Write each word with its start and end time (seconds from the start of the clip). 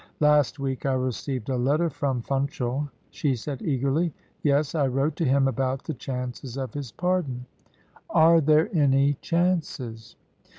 "Last 0.19 0.57
week 0.57 0.87
I 0.87 0.93
received 0.93 1.47
a 1.49 1.55
letter 1.57 1.87
from 1.87 2.23
Funchal," 2.23 2.89
she 3.11 3.35
said 3.35 3.61
eagerly. 3.61 4.15
"Yes; 4.41 4.73
I 4.73 4.87
wrote 4.87 5.15
to 5.17 5.25
him 5.25 5.47
about 5.47 5.83
the 5.83 5.93
chances 5.93 6.57
of 6.57 6.73
his 6.73 6.91
pardon" 6.91 7.45
"Are 8.09 8.41
there 8.41 8.75
any 8.75 9.13
chances?" 9.21 10.15